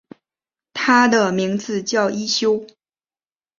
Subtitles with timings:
[0.73, 2.65] 他的名字叫一休。